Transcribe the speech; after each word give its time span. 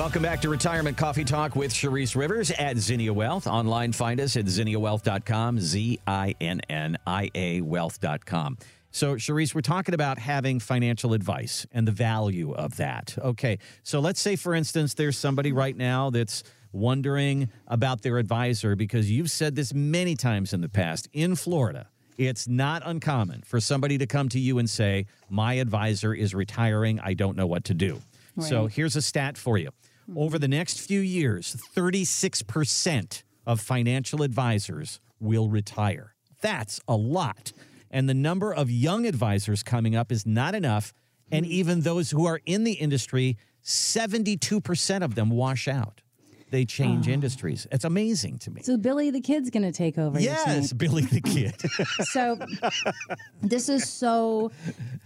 Welcome 0.00 0.22
back 0.22 0.40
to 0.40 0.48
Retirement 0.48 0.96
Coffee 0.96 1.26
Talk 1.26 1.54
with 1.54 1.70
Sharice 1.74 2.16
Rivers 2.16 2.50
at 2.52 2.78
Zinnia 2.78 3.12
Wealth. 3.12 3.46
Online, 3.46 3.92
find 3.92 4.18
us 4.18 4.34
at 4.34 4.46
zinniawealth.com, 4.46 5.60
Z 5.60 6.00
I 6.06 6.34
N 6.40 6.62
N 6.70 6.96
I 7.06 7.30
A 7.34 7.60
wealth.com. 7.60 8.56
So, 8.92 9.16
Sharice, 9.16 9.54
we're 9.54 9.60
talking 9.60 9.92
about 9.92 10.18
having 10.18 10.58
financial 10.58 11.12
advice 11.12 11.66
and 11.70 11.86
the 11.86 11.92
value 11.92 12.54
of 12.54 12.78
that. 12.78 13.14
Okay. 13.18 13.58
So, 13.82 14.00
let's 14.00 14.22
say, 14.22 14.36
for 14.36 14.54
instance, 14.54 14.94
there's 14.94 15.18
somebody 15.18 15.52
right 15.52 15.76
now 15.76 16.08
that's 16.08 16.44
wondering 16.72 17.50
about 17.66 18.00
their 18.00 18.16
advisor 18.16 18.76
because 18.76 19.10
you've 19.10 19.30
said 19.30 19.54
this 19.54 19.74
many 19.74 20.16
times 20.16 20.54
in 20.54 20.62
the 20.62 20.70
past 20.70 21.10
in 21.12 21.34
Florida. 21.34 21.90
It's 22.16 22.48
not 22.48 22.80
uncommon 22.86 23.42
for 23.42 23.60
somebody 23.60 23.98
to 23.98 24.06
come 24.06 24.30
to 24.30 24.40
you 24.40 24.60
and 24.60 24.70
say, 24.70 25.04
My 25.28 25.54
advisor 25.54 26.14
is 26.14 26.34
retiring. 26.34 27.00
I 27.00 27.12
don't 27.12 27.36
know 27.36 27.46
what 27.46 27.64
to 27.64 27.74
do. 27.74 28.00
So, 28.38 28.66
here's 28.66 28.96
a 28.96 29.02
stat 29.02 29.36
for 29.36 29.58
you. 29.58 29.68
Mm-hmm. 30.10 30.18
Over 30.18 30.38
the 30.38 30.48
next 30.48 30.80
few 30.80 31.00
years, 31.00 31.56
36% 31.74 33.22
of 33.46 33.60
financial 33.60 34.22
advisors 34.22 35.00
will 35.20 35.48
retire. 35.48 36.14
That's 36.40 36.80
a 36.88 36.96
lot. 36.96 37.52
And 37.90 38.08
the 38.08 38.14
number 38.14 38.52
of 38.52 38.70
young 38.70 39.06
advisors 39.06 39.62
coming 39.62 39.94
up 39.94 40.10
is 40.10 40.26
not 40.26 40.54
enough. 40.54 40.92
Mm-hmm. 40.92 41.36
And 41.36 41.46
even 41.46 41.80
those 41.82 42.10
who 42.10 42.26
are 42.26 42.40
in 42.44 42.64
the 42.64 42.72
industry, 42.72 43.38
72% 43.64 45.02
of 45.02 45.14
them 45.14 45.30
wash 45.30 45.68
out. 45.68 46.02
They 46.50 46.64
change 46.64 47.08
ah. 47.08 47.12
industries. 47.12 47.66
It's 47.70 47.84
amazing 47.84 48.38
to 48.40 48.50
me. 48.50 48.62
So 48.62 48.76
Billy 48.76 49.10
the 49.10 49.20
kid's 49.20 49.50
going 49.50 49.62
to 49.62 49.72
take 49.72 49.98
over. 49.98 50.18
Yes, 50.18 50.72
Billy 50.72 51.02
the 51.02 51.20
Kid. 51.20 51.54
So 52.10 52.38
this 53.40 53.68
is 53.68 53.88
so 53.88 54.50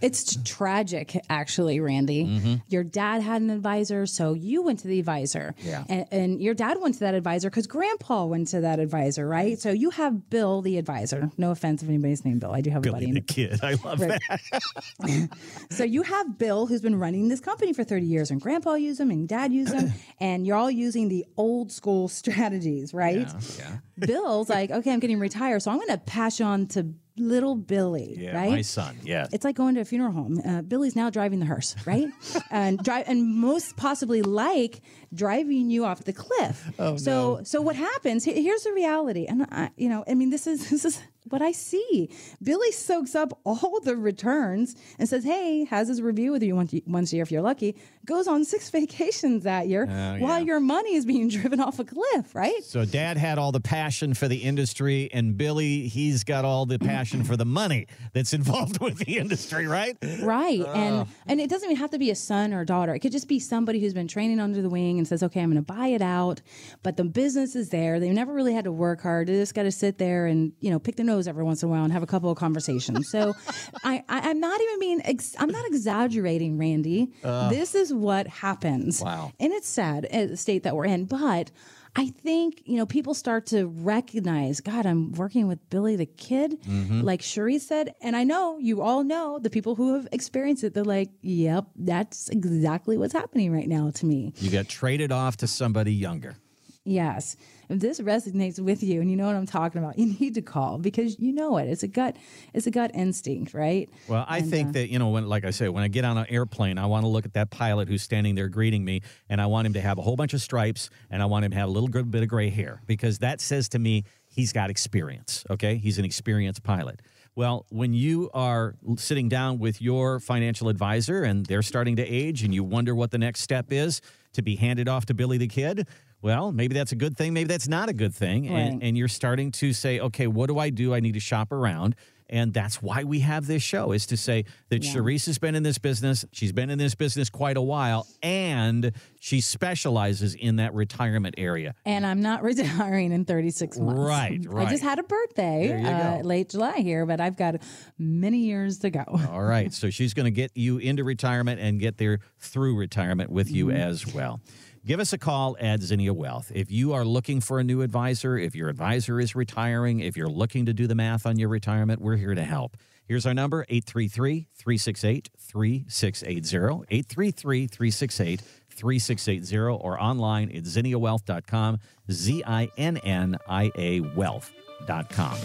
it's 0.01 0.37
tragic 0.43 1.19
actually, 1.29 1.79
Randy. 1.79 2.25
Mm-hmm. 2.25 2.53
Your 2.67 2.83
dad 2.83 3.21
had 3.21 3.41
an 3.41 3.49
advisor, 3.49 4.05
so 4.05 4.33
you 4.33 4.61
went 4.61 4.79
to 4.79 4.87
the 4.87 4.99
advisor. 4.99 5.55
Yeah. 5.59 5.83
And, 5.89 6.05
and 6.11 6.41
your 6.41 6.53
dad 6.53 6.77
went 6.81 6.95
to 6.95 6.99
that 7.01 7.15
advisor 7.15 7.49
because 7.49 7.65
grandpa 7.67 8.25
went 8.25 8.49
to 8.49 8.61
that 8.61 8.79
advisor, 8.79 9.27
right? 9.27 9.57
So 9.57 9.71
you 9.71 9.89
have 9.91 10.29
Bill 10.29 10.61
the 10.61 10.77
advisor. 10.77 11.29
No 11.37 11.51
offense 11.51 11.81
if 11.81 11.89
anybody's 11.89 12.23
named 12.25 12.41
Bill. 12.41 12.51
I 12.53 12.61
do 12.61 12.69
have 12.71 12.85
a 12.85 12.91
buddy. 12.91 13.05
Billy 13.07 13.19
the 13.19 13.21
Kid. 13.21 13.59
I 13.63 13.73
love 13.83 13.99
Right. 14.01 14.21
that. 14.29 15.29
So 15.69 15.83
you 15.83 16.03
have 16.03 16.37
Bill 16.37 16.67
who's 16.67 16.81
been 16.81 16.95
running 16.97 17.27
this 17.27 17.39
company 17.39 17.73
for 17.73 17.83
30 17.83 18.05
years 18.05 18.31
and 18.31 18.39
grandpa 18.39 18.75
used 18.75 18.99
him, 18.99 19.09
and 19.11 19.27
dad 19.27 19.51
used 19.51 19.73
him, 19.73 19.93
and 20.19 20.45
you're 20.45 20.55
all 20.57 20.71
using 20.71 21.09
the 21.09 21.25
old 21.37 21.71
school 21.71 22.07
strategies, 22.09 22.93
right? 22.93 23.27
Yeah. 23.57 23.77
Bill's 23.99 24.49
like, 24.49 24.71
okay, 24.71 24.91
I'm 24.91 24.99
getting 24.99 25.19
retired, 25.19 25.61
so 25.61 25.71
I'm 25.71 25.77
going 25.77 25.89
to 25.89 25.97
pass 25.97 26.39
on 26.41 26.67
to 26.67 26.93
little 27.17 27.55
Billy, 27.55 28.15
Yeah, 28.17 28.35
right? 28.35 28.51
my 28.51 28.61
son. 28.61 28.97
Yeah. 29.03 29.27
It's 29.31 29.45
like 29.45 29.55
going 29.55 29.75
to 29.75 29.81
a 29.81 29.85
funeral 29.85 30.11
home. 30.11 30.41
Uh, 30.45 30.61
Billy's 30.61 30.95
now 30.95 31.09
driving 31.09 31.39
the 31.39 31.45
hearse, 31.45 31.75
right? 31.85 32.07
and 32.51 32.77
drive, 32.79 33.05
and 33.07 33.25
most 33.35 33.77
possibly 33.77 34.21
like 34.21 34.81
driving 35.13 35.69
you 35.69 35.85
off 35.85 36.03
the 36.03 36.13
cliff. 36.13 36.71
Oh, 36.77 36.97
so, 36.97 37.39
so 37.43 37.61
what 37.61 37.75
happens? 37.75 38.25
Here's 38.25 38.63
the 38.63 38.73
reality, 38.73 39.25
and 39.25 39.47
I, 39.51 39.71
you 39.77 39.89
know, 39.89 40.03
I 40.07 40.13
mean, 40.13 40.29
this 40.29 40.45
is 40.47 40.69
this 40.75 40.85
is 40.85 41.01
what 41.29 41.41
I 41.41 41.51
see. 41.51 42.09
Billy 42.41 42.71
soaks 42.71 43.15
up 43.15 43.39
all 43.43 43.79
the 43.81 43.95
returns 43.95 44.75
and 44.99 45.07
says, 45.09 45.23
"Hey, 45.23 45.65
has 45.65 45.87
his 45.87 46.01
review 46.01 46.31
with 46.31 46.43
you 46.43 46.55
once, 46.55 46.73
once 46.85 47.11
a 47.11 47.15
year 47.17 47.23
if 47.23 47.31
you're 47.31 47.41
lucky." 47.41 47.75
Goes 48.05 48.27
on 48.27 48.43
six 48.45 48.69
vacations 48.71 49.43
that 49.43 49.67
year 49.67 49.87
Oh, 49.89 50.17
while 50.19 50.39
yeah. 50.39 50.45
your 50.45 50.59
money 50.59 50.95
is 50.95 51.05
being 51.05 51.27
driven 51.37 51.59
off 51.59 51.79
a 51.79 51.83
cliff, 51.83 52.35
right? 52.35 52.63
So 52.63 52.85
dad 52.85 53.17
had 53.17 53.37
all 53.39 53.51
the 53.51 53.59
passion 53.59 54.13
for 54.13 54.27
the 54.27 54.37
industry, 54.37 55.09
and 55.11 55.35
Billy, 55.37 55.87
he's 55.87 56.23
got 56.23 56.45
all 56.45 56.65
the 56.65 56.77
passion 56.79 57.23
for 57.23 57.35
the 57.35 57.45
money 57.45 57.87
that's 58.13 58.33
involved 58.39 58.79
with 58.79 58.97
the 58.99 59.17
industry, 59.17 59.65
right? 59.67 59.97
Right. 60.21 60.61
Uh. 60.61 60.67
and 60.73 61.07
and 61.27 61.41
it 61.41 61.49
doesn't 61.49 61.67
even 61.69 61.81
have 61.81 61.91
to 61.91 61.99
be 61.99 62.11
a 62.11 62.15
son 62.15 62.53
or 62.53 62.61
a 62.61 62.65
daughter. 62.65 62.93
It 62.93 62.99
could 62.99 63.11
just 63.11 63.27
be 63.27 63.39
somebody 63.39 63.79
who's 63.79 63.93
been 63.93 64.07
training 64.07 64.39
under 64.39 64.61
the 64.61 64.69
wing 64.69 64.97
and 64.99 65.07
says, 65.07 65.23
okay, 65.23 65.41
I'm 65.41 65.49
going 65.51 65.63
to 65.63 65.73
buy 65.73 65.87
it 65.87 66.01
out. 66.01 66.41
But 66.83 66.97
the 66.97 67.03
business 67.03 67.55
is 67.55 67.69
there. 67.69 67.99
They've 67.99 68.13
never 68.13 68.33
really 68.33 68.53
had 68.53 68.65
to 68.65 68.71
work 68.71 69.01
hard. 69.01 69.27
They 69.27 69.33
just 69.33 69.55
got 69.55 69.63
to 69.63 69.71
sit 69.71 69.97
there 69.97 70.27
and, 70.27 70.53
you 70.59 70.69
know, 70.69 70.77
pick 70.79 70.95
the 70.97 71.03
nose 71.03 71.14
every 71.27 71.43
once 71.43 71.63
in 71.63 71.69
a 71.69 71.71
while 71.71 71.83
and 71.83 71.91
have 71.93 72.03
a 72.03 72.07
couple 72.07 72.29
of 72.29 72.37
conversations. 72.37 73.09
So 73.09 73.33
I, 73.83 74.03
I, 74.09 74.29
I'm 74.29 74.39
not 74.39 74.59
even 74.61 74.79
being, 74.79 75.01
ex- 75.03 75.35
I'm 75.39 75.49
not 75.49 75.65
exaggerating, 75.67 76.57
Randy. 76.57 77.13
this 77.23 77.75
is 77.75 77.93
what 77.93 78.27
happens. 78.27 79.01
Wow. 79.01 79.31
And 79.39 79.53
it's 79.53 79.67
sad, 79.67 80.05
uh, 80.11 80.25
the 80.27 80.37
state 80.37 80.63
that 80.63 80.75
we're 80.75 80.85
in. 80.85 81.05
But 81.05 81.51
I 81.97 82.07
think, 82.07 82.61
you 82.65 82.75
know, 82.75 82.85
people 82.85 83.13
start 83.13 83.45
to 83.47 83.67
recognize, 83.67 84.59
God, 84.59 84.85
I'm 84.85 85.13
working 85.13 85.47
with 85.47 85.59
Billy 85.69 85.95
the 85.95 86.05
Kid, 86.05 86.61
Mm-hmm. 86.63 87.01
like 87.01 87.21
Sharice 87.21 87.61
said. 87.61 87.93
And 88.01 88.15
I 88.17 88.23
know 88.25 88.57
you 88.57 88.81
all 88.81 89.03
know 89.03 89.39
the 89.39 89.49
people 89.49 89.75
who 89.75 89.93
have 89.95 90.07
experienced 90.11 90.63
it. 90.65 90.73
They're 90.73 90.83
like, 90.83 91.09
yep, 91.21 91.65
that's 91.75 92.27
exactly 92.29 92.97
what's 92.97 93.13
happening 93.13 93.51
right 93.53 93.67
now 93.67 93.91
to 93.91 94.05
me. 94.05 94.33
You 94.37 94.51
got 94.51 94.67
traded 94.67 95.11
off 95.13 95.37
to 95.37 95.47
somebody 95.47 95.93
younger. 95.93 96.35
Yes. 96.85 97.35
If 97.67 97.79
this 97.79 97.99
resonates 97.99 98.59
with 98.59 98.83
you 98.83 99.01
and 99.01 99.09
you 99.09 99.17
know 99.17 99.25
what 99.25 99.35
I'm 99.35 99.47
talking 99.47 99.81
about, 99.81 99.97
you 99.99 100.15
need 100.19 100.35
to 100.35 100.41
call 100.41 100.77
because 100.77 101.19
you 101.19 101.33
know 101.33 101.57
it. 101.57 101.67
It's 101.67 101.83
a 101.83 101.87
gut, 101.87 102.15
it's 102.53 102.67
a 102.67 102.71
gut 102.71 102.91
instinct, 102.93 103.53
right? 103.53 103.89
Well, 104.07 104.23
I 104.27 104.41
think 104.41 104.69
uh, 104.69 104.71
that, 104.73 104.89
you 104.89 104.99
know, 104.99 105.09
when, 105.09 105.27
like 105.27 105.45
I 105.45 105.49
say, 105.49 105.67
when 105.67 105.83
I 105.83 105.87
get 105.87 106.05
on 106.05 106.17
an 106.17 106.27
airplane, 106.29 106.77
I 106.77 106.85
want 106.85 107.03
to 107.03 107.07
look 107.07 107.25
at 107.25 107.33
that 107.33 107.49
pilot 107.49 107.87
who's 107.87 108.03
standing 108.03 108.35
there 108.35 108.47
greeting 108.47 108.85
me, 108.85 109.01
and 109.29 109.41
I 109.41 109.47
want 109.47 109.65
him 109.65 109.73
to 109.73 109.81
have 109.81 109.97
a 109.97 110.03
whole 110.03 110.15
bunch 110.15 110.33
of 110.33 110.41
stripes, 110.41 110.89
and 111.09 111.23
I 111.23 111.25
want 111.25 111.43
him 111.43 111.51
to 111.51 111.57
have 111.57 111.67
a 111.67 111.71
little 111.71 111.89
bit 111.89 112.21
of 112.21 112.29
gray 112.29 112.49
hair 112.49 112.81
because 112.85 113.19
that 113.19 113.41
says 113.41 113.67
to 113.69 113.79
me 113.79 114.03
he's 114.27 114.53
got 114.53 114.69
experience. 114.69 115.45
Okay. 115.49 115.77
He's 115.77 115.97
an 115.97 116.05
experienced 116.05 116.63
pilot. 116.63 117.01
Well, 117.35 117.65
when 117.69 117.93
you 117.93 118.29
are 118.33 118.75
sitting 118.97 119.27
down 119.27 119.59
with 119.59 119.81
your 119.81 120.19
financial 120.19 120.69
advisor 120.69 121.23
and 121.23 121.45
they're 121.45 121.61
starting 121.61 121.97
to 121.97 122.05
age 122.05 122.43
and 122.43 122.53
you 122.53 122.63
wonder 122.63 122.95
what 122.95 123.11
the 123.11 123.17
next 123.17 123.41
step 123.41 123.71
is 123.71 124.01
to 124.33 124.41
be 124.41 124.55
handed 124.55 124.87
off 124.87 125.05
to 125.07 125.13
Billy 125.13 125.37
the 125.37 125.47
Kid, 125.47 125.87
well, 126.21 126.51
maybe 126.51 126.73
that's 126.73 126.91
a 126.91 126.95
good 126.95 127.15
thing. 127.17 127.33
Maybe 127.33 127.47
that's 127.47 127.67
not 127.67 127.89
a 127.89 127.93
good 127.93 128.13
thing. 128.13 128.47
And, 128.47 128.73
Right. 128.75 128.87
and 128.87 128.97
you're 128.97 129.07
starting 129.07 129.51
to 129.53 129.73
say, 129.73 129.99
okay, 129.99 130.27
what 130.27 130.47
do 130.47 130.57
I 130.59 130.69
do? 130.69 130.93
I 130.93 130.99
need 130.99 131.13
to 131.13 131.19
shop 131.19 131.51
around. 131.51 131.95
And 132.27 132.51
that's 132.55 132.81
why 132.81 133.03
we 133.03 133.19
have 133.19 133.45
this 133.45 133.61
show 133.61 133.91
is 133.91 134.07
to 134.07 134.17
say 134.17 134.45
that 134.69 134.83
Yeah. 134.83 134.93
Sharice 134.93 135.27
has 135.27 135.37
been 135.37 135.53
in 135.53 135.61
this 135.61 135.77
business. 135.77 136.25
She's 136.31 136.51
been 136.51 136.71
in 136.71 136.79
this 136.79 136.95
business 136.95 137.29
quite 137.29 137.55
a 137.55 137.61
while 137.61 138.07
and 138.23 138.91
she 139.25 139.41
specializes 139.41 140.35
in 140.35 140.57
that 140.57 140.71
retirement 140.75 141.33
area. 141.39 141.73
And 141.83 142.05
I'm 142.05 142.21
not 142.21 142.43
retiring 142.43 143.11
in 143.11 143.25
36 143.25 143.79
months. 143.79 143.99
Right, 143.99 144.39
right. 144.45 144.67
I 144.67 144.69
just 144.69 144.83
had 144.83 144.99
a 144.99 145.03
birthday 145.03 145.83
uh, 145.83 146.19
late 146.21 146.49
July 146.49 146.77
here, 146.77 147.07
but 147.07 147.19
I've 147.19 147.35
got 147.35 147.55
many 147.97 148.37
years 148.37 148.77
to 148.79 148.91
go. 148.91 149.03
All 149.31 149.41
right. 149.41 149.73
So 149.73 149.89
she's 149.89 150.13
going 150.13 150.25
to 150.25 150.31
get 150.31 150.51
you 150.53 150.77
into 150.77 151.03
retirement 151.03 151.59
and 151.59 151.79
get 151.79 151.97
there 151.97 152.19
through 152.37 152.77
retirement 152.77 153.31
with 153.31 153.49
you 153.49 153.71
as 153.71 154.13
well. 154.13 154.41
Give 154.85 154.99
us 154.99 155.11
a 155.11 155.17
call 155.17 155.57
at 155.59 155.81
Zinnia 155.81 156.13
Wealth. 156.13 156.51
If 156.53 156.69
you 156.69 156.93
are 156.93 157.03
looking 157.03 157.41
for 157.41 157.59
a 157.59 157.63
new 157.63 157.81
advisor, 157.81 158.37
if 158.37 158.53
your 158.53 158.69
advisor 158.69 159.19
is 159.19 159.33
retiring, 159.33 160.01
if 160.01 160.15
you're 160.15 160.27
looking 160.27 160.67
to 160.67 160.73
do 160.73 160.85
the 160.85 160.93
math 160.93 161.25
on 161.25 161.39
your 161.39 161.49
retirement, 161.49 161.99
we're 161.99 162.17
here 162.17 162.35
to 162.35 162.43
help. 162.43 162.77
Here's 163.07 163.25
our 163.27 163.33
number 163.33 163.65
833 163.69 164.47
368 164.55 165.29
3680. 165.39 166.85
833 166.89 167.67
368 167.67 168.41
3680 168.75 169.83
or 169.83 170.01
online 170.01 170.49
at 170.55 170.63
zinniawealth.com. 170.63 171.79
Z 172.11 172.43
I 172.45 172.69
N 172.77 172.97
N 172.97 173.37
I 173.47 173.71
A 173.75 173.99
wealth.com. 174.01 175.35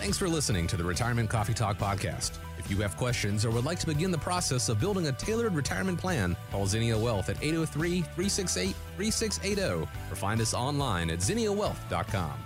Thanks 0.00 0.18
for 0.18 0.28
listening 0.28 0.66
to 0.68 0.76
the 0.76 0.84
Retirement 0.84 1.30
Coffee 1.30 1.54
Talk 1.54 1.78
podcast. 1.78 2.38
If 2.58 2.70
you 2.70 2.78
have 2.78 2.96
questions 2.96 3.44
or 3.44 3.50
would 3.50 3.64
like 3.64 3.78
to 3.80 3.86
begin 3.86 4.10
the 4.10 4.18
process 4.18 4.68
of 4.68 4.80
building 4.80 5.06
a 5.06 5.12
tailored 5.12 5.54
retirement 5.54 5.98
plan, 5.98 6.36
call 6.50 6.66
Zinnia 6.66 6.98
Wealth 6.98 7.28
at 7.28 7.36
803 7.42 8.02
368 8.02 8.74
3680 8.96 9.88
or 10.10 10.16
find 10.16 10.40
us 10.40 10.52
online 10.52 11.10
at 11.10 11.20
zinniawealth.com. 11.20 12.45